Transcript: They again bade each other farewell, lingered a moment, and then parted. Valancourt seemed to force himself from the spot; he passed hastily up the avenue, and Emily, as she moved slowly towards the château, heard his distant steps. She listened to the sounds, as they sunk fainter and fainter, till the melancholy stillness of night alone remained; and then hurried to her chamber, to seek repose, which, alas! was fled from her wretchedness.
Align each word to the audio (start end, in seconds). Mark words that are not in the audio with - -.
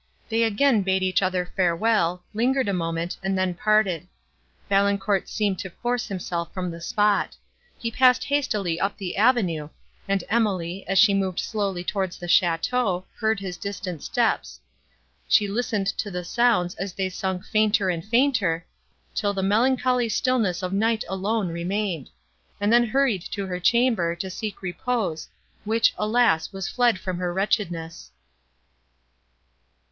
They 0.29 0.41
again 0.41 0.81
bade 0.81 1.03
each 1.03 1.21
other 1.21 1.45
farewell, 1.45 2.23
lingered 2.33 2.67
a 2.67 2.73
moment, 2.73 3.17
and 3.21 3.37
then 3.37 3.53
parted. 3.53 4.07
Valancourt 4.67 5.29
seemed 5.29 5.59
to 5.59 5.69
force 5.69 6.07
himself 6.07 6.51
from 6.51 6.71
the 6.71 6.81
spot; 6.81 7.35
he 7.77 7.91
passed 7.91 8.23
hastily 8.23 8.79
up 8.79 8.97
the 8.97 9.15
avenue, 9.15 9.69
and 10.07 10.23
Emily, 10.27 10.83
as 10.87 10.97
she 10.97 11.13
moved 11.13 11.39
slowly 11.39 11.83
towards 11.83 12.17
the 12.17 12.25
château, 12.25 13.03
heard 13.19 13.39
his 13.39 13.57
distant 13.57 14.01
steps. 14.01 14.59
She 15.27 15.47
listened 15.47 15.85
to 15.99 16.09
the 16.09 16.23
sounds, 16.25 16.73
as 16.77 16.93
they 16.93 17.07
sunk 17.07 17.45
fainter 17.45 17.89
and 17.91 18.03
fainter, 18.03 18.65
till 19.13 19.33
the 19.35 19.43
melancholy 19.43 20.09
stillness 20.09 20.63
of 20.63 20.73
night 20.73 21.03
alone 21.07 21.49
remained; 21.49 22.09
and 22.59 22.73
then 22.73 22.87
hurried 22.87 23.21
to 23.33 23.45
her 23.45 23.59
chamber, 23.59 24.15
to 24.15 24.31
seek 24.31 24.63
repose, 24.63 25.29
which, 25.63 25.93
alas! 25.95 26.51
was 26.51 26.67
fled 26.67 26.99
from 26.99 27.19
her 27.19 27.31
wretchedness. 27.31 28.09